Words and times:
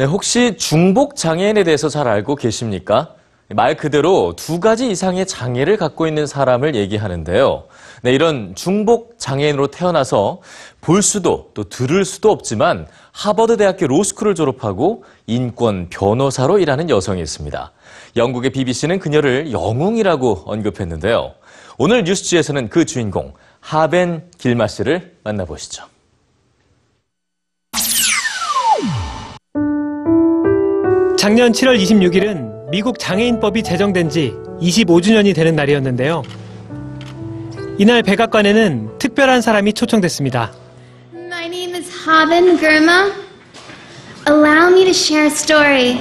네, 0.00 0.06
혹시 0.06 0.56
중복 0.56 1.14
장애인에 1.14 1.62
대해서 1.62 1.90
잘 1.90 2.08
알고 2.08 2.36
계십니까? 2.36 3.16
말 3.50 3.76
그대로 3.76 4.32
두 4.34 4.58
가지 4.58 4.90
이상의 4.90 5.26
장애를 5.26 5.76
갖고 5.76 6.06
있는 6.06 6.26
사람을 6.26 6.74
얘기하는데요. 6.74 7.64
네, 8.00 8.14
이런 8.14 8.54
중복 8.54 9.18
장애인으로 9.18 9.66
태어나서 9.66 10.40
볼 10.80 11.02
수도 11.02 11.50
또 11.52 11.64
들을 11.64 12.06
수도 12.06 12.30
없지만 12.30 12.86
하버드 13.12 13.58
대학교 13.58 13.88
로스쿨을 13.88 14.34
졸업하고 14.34 15.04
인권 15.26 15.90
변호사로 15.90 16.60
일하는 16.60 16.88
여성이 16.88 17.20
있습니다. 17.20 17.70
영국의 18.16 18.52
BBC는 18.52 19.00
그녀를 19.00 19.52
영웅이라고 19.52 20.44
언급했는데요. 20.46 21.34
오늘 21.76 22.04
뉴스지에서는 22.04 22.70
그 22.70 22.86
주인공 22.86 23.34
하벤 23.60 24.30
길마 24.38 24.66
씨를 24.66 25.18
만나보시죠. 25.24 25.99
작년 31.20 31.52
7월 31.52 31.78
26일은 31.78 32.70
미국 32.70 32.98
장애인법이 32.98 33.62
제정된 33.62 34.08
지 34.08 34.32
25주년이 34.62 35.34
되는 35.34 35.54
날이었는데요. 35.54 36.22
이날 37.76 38.02
백악관에는 38.02 38.96
특별한 38.98 39.42
사람이 39.42 39.74
초청됐습니다. 39.74 40.50
My 41.12 41.44
name 41.44 41.76
is 41.76 41.90
Haben 42.08 42.56
Gurma. 42.58 43.12
Allow 44.26 44.72
me 44.72 44.84
to 44.84 44.94
share 44.94 45.26
a 45.26 45.30
story. 45.30 45.98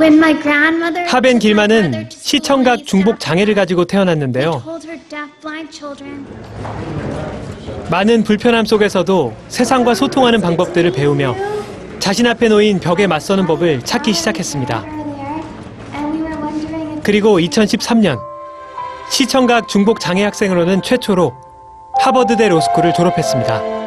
When 0.00 0.14
my 0.14 0.32
grandmother 0.42 1.06
하벤 1.06 1.38
to 1.38 2.08
시청각 2.10 2.84
중복 2.84 3.20
장애를 3.20 3.54
가지고 3.54 3.84
태어났는데요. 3.84 4.60
told 4.64 4.88
her 4.88 5.00
deaf-blind 5.08 5.70
children 5.70 6.26
많은 7.92 8.24
불편함 8.24 8.64
속에서도 8.64 9.36
세상과 9.46 9.94
소통하는 9.94 10.40
방법들을 10.40 10.90
배우며 10.90 11.57
자신 11.98 12.26
앞에 12.26 12.48
놓인 12.48 12.80
벽에 12.80 13.06
맞서는 13.06 13.46
법을 13.46 13.82
찾기 13.82 14.12
시작했습니다. 14.12 14.84
그리고 17.02 17.38
2013년 17.40 18.18
시청각 19.10 19.68
중복 19.68 19.98
장애 20.00 20.22
학생으로는 20.24 20.82
최초로 20.82 21.32
하버드대 22.00 22.48
로스쿨을 22.48 22.92
졸업했습니다. 22.94 23.78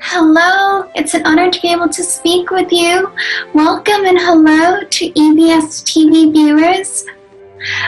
Hello, 0.00 0.84
it's 0.94 1.14
an 1.14 1.26
honor 1.26 1.50
to 1.50 1.60
be 1.60 1.70
able 1.70 1.88
to 1.88 2.02
speak 2.02 2.50
with 2.50 2.70
you. 2.72 3.08
Welcome 3.54 4.06
and 4.06 4.18
hello 4.18 4.80
to 4.88 5.10
EBS 5.12 5.82
TV 5.82 6.30
viewers. 6.32 7.04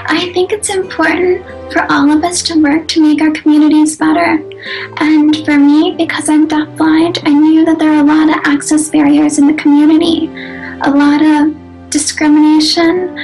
I 0.09 0.33
think 0.33 0.53
it's 0.53 0.71
important 0.71 1.45
for 1.71 1.87
all 1.91 2.11
of 2.11 2.25
us 2.25 2.43
to 2.45 2.61
work 2.61 2.89
to 2.89 3.03
make 3.03 3.21
our 3.21 3.33
communities 3.33 3.97
better. 3.97 4.43
And 5.00 5.36
for 5.46 5.58
me, 5.58 5.96
because 5.98 6.30
I'm 6.30 6.48
deafblind, 6.48 7.22
I 7.26 7.34
knew 7.34 7.66
that 7.66 7.80
there 7.80 7.92
are 7.94 8.02
a 8.02 8.04
lot 8.04 8.30
of 8.30 8.36
access 8.46 8.90
barriers 8.90 9.40
in 9.40 9.48
the 9.48 9.54
community, 9.54 10.28
a 10.82 10.92
lot 10.92 11.22
of 11.22 11.56
discrimination 11.90 13.18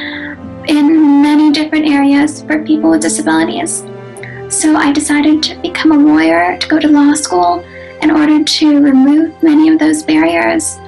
in 0.68 1.22
many 1.22 1.52
different 1.52 1.88
areas 1.88 2.44
for 2.44 2.64
people 2.64 2.90
with 2.92 3.02
disabilities. 3.02 3.84
So 4.50 4.76
I 4.76 4.92
decided 4.92 5.44
to 5.44 5.56
become 5.62 5.92
a 5.92 5.98
lawyer, 5.98 6.58
to 6.58 6.68
go 6.68 6.80
to 6.80 6.88
law 6.88 7.14
school, 7.14 7.64
in 8.02 8.12
order 8.12 8.44
to 8.44 8.80
remove 8.80 9.32
many 9.42 9.70
of 9.70 9.80
those 9.80 10.04
barriers. 10.04 10.80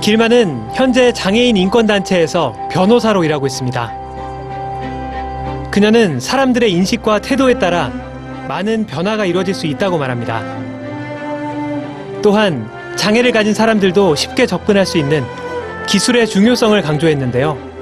길마는 0.00 0.68
현재 0.74 1.12
장애인 1.12 1.56
인권단체에서 1.56 2.68
변호사로 2.70 3.24
일하고 3.24 3.46
있습니다. 3.46 3.92
그녀는 5.70 6.18
사람들의 6.20 6.72
인식과 6.72 7.20
태도에 7.20 7.58
따라 7.58 7.92
많은 8.47 8.85
변화가 8.85 9.25
이루어질 9.25 9.53
수 9.53 9.67
있다고 9.67 9.97
말합니다. 9.97 10.41
또한 12.21 12.69
장애를 12.95 13.31
가진 13.31 13.53
사람들도 13.53 14.15
쉽게 14.15 14.45
접근할 14.45 14.85
수 14.85 14.97
있는 14.97 15.23
기술의 15.87 16.27
중요성을 16.27 16.81
강조했는데요. 16.81 17.73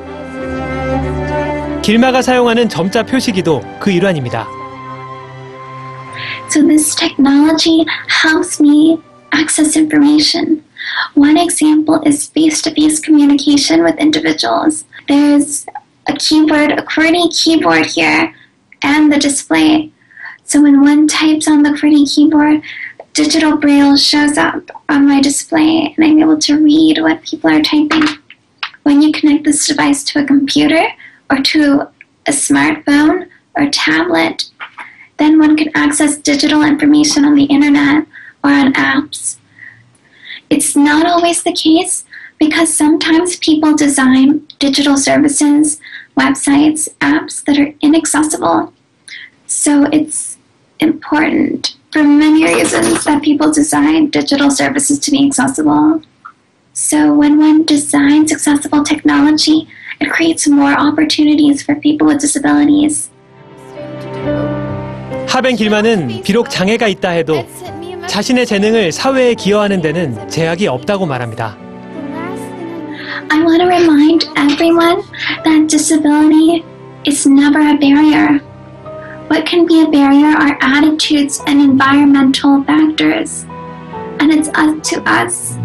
길마가 1.82 2.22
사용하는 2.22 2.70
점자 2.70 3.04
표시기도 3.04 3.62
그 3.80 3.92
일환입니다. 3.92 4.48
So 6.50 6.62
this 6.68 6.96
technology 6.96 7.86
helps 8.24 8.62
me 8.62 8.98
access 9.34 9.78
information. 9.78 10.62
One 11.16 11.38
example 11.38 12.02
is 12.06 12.30
face-to-face 12.30 13.00
communication 13.02 13.84
with 13.84 13.98
individuals. 14.00 14.86
There's 15.08 15.66
a 16.08 16.14
keyboard, 16.18 16.72
a 16.74 16.84
QWERTY 16.84 17.30
keyboard 17.32 17.86
here, 17.86 18.34
and 18.84 19.12
the 19.12 19.20
display. 19.20 19.92
So 20.52 20.62
when 20.62 20.82
one 20.82 21.08
types 21.08 21.48
on 21.48 21.64
the 21.64 21.70
QWERTY 21.70 22.14
keyboard, 22.14 22.62
digital 23.14 23.56
braille 23.56 23.96
shows 23.96 24.38
up 24.38 24.70
on 24.90 25.08
my 25.08 25.22
display, 25.22 25.96
and 25.96 26.06
I'm 26.06 26.20
able 26.20 26.40
to 26.40 26.62
read 26.62 27.02
what 27.02 27.24
people 27.24 27.50
are 27.50 27.62
typing. 27.62 28.04
When 28.84 29.02
you 29.02 29.14
connect 29.14 29.46
this 29.46 29.66
device 29.66 30.04
to 30.04 30.22
a 30.22 30.26
computer 30.26 30.90
or 31.30 31.38
to 31.38 31.88
a 32.28 32.32
smartphone 32.32 33.30
or 33.56 33.70
tablet, 33.70 34.50
then 35.16 35.40
one 35.40 35.56
can 35.56 35.70
access 35.74 36.18
digital 36.18 36.64
information 36.64 37.24
on 37.24 37.36
the 37.36 37.46
internet 37.46 38.06
or 38.44 38.52
on 38.52 38.74
apps. 38.74 39.38
It's 40.50 40.76
not 40.76 41.06
always 41.06 41.44
the 41.44 41.54
case 41.54 42.04
because 42.40 42.76
sometimes 42.76 43.38
people 43.38 43.74
design 43.74 44.46
digital 44.60 44.98
services, 44.98 45.80
websites, 46.18 46.90
apps 47.00 47.42
that 47.46 47.58
are 47.58 47.74
inaccessible. 47.80 48.74
So 49.48 49.86
it's 49.94 50.38
important 50.81 51.77
for 51.93 52.03
many 52.03 52.45
reasons 52.45 53.05
that 53.05 53.23
people 53.23 53.51
design 53.53 54.11
digital 54.11 54.51
services 54.51 54.99
to 55.01 55.11
be 55.11 55.27
accessible. 55.27 56.03
So 56.73 57.15
when 57.15 57.39
one 57.39 57.65
designs 57.65 58.33
accessible 58.33 58.83
technology, 58.83 59.67
it 60.01 60.11
creates 60.11 60.47
more 60.47 60.73
opportunities 60.73 61.63
for 61.63 61.75
people 61.77 62.07
with 62.09 62.21
disabilities. 62.21 63.11
하벤 65.29 65.57
길마는 65.57 66.23
비록 66.23 66.49
장애가 66.51 66.89
있다 66.89 67.11
해도 67.11 67.47
자신의 68.07 68.47
재능을 68.47 68.93
사회에 68.93 69.35
기여하는 69.35 69.83
데는 69.83 70.29
제약이 70.29 70.69
없다고 70.69 71.07
말합니다. 71.07 71.57
I 73.29 73.41
want 73.41 73.61
to 73.61 73.67
remind 73.67 74.29
everyone 74.37 75.03
that 75.45 75.67
disability 75.67 76.65
is 77.07 77.27
never 77.27 77.61
a 77.61 77.77
barrier. 77.79 78.41
What 79.32 79.46
can 79.46 79.66
be 79.66 79.82
a 79.82 79.88
barrier 79.88 80.36
are 80.36 80.58
attitudes 80.60 81.42
and 81.48 81.62
environmental 81.62 82.62
factors. 82.66 83.46
And 84.20 84.30
it's 84.30 84.50
up 84.56 84.84
to 84.84 85.02
us, 85.10 85.58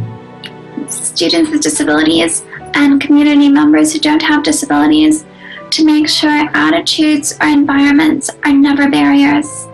students 0.86 1.50
with 1.50 1.62
disabilities 1.62 2.44
and 2.74 3.00
community 3.00 3.48
members 3.48 3.92
who 3.92 3.98
don't 3.98 4.22
have 4.22 4.44
disabilities, 4.44 5.26
to 5.70 5.84
make 5.84 6.08
sure 6.08 6.48
attitudes 6.54 7.36
or 7.40 7.48
environments 7.48 8.30
are 8.44 8.52
never 8.52 8.88
barriers. 8.88 9.66